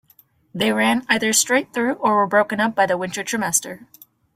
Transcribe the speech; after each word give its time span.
They 0.51 0.71
ran 0.73 1.05
either 1.09 1.31
straight 1.31 1.75
through 1.75 1.93
or 1.93 2.15
were 2.15 2.25
broken 2.25 2.59
up 2.59 2.73
by 2.73 2.87
the 2.87 2.97
winter 2.97 3.23
trimester. 3.23 3.85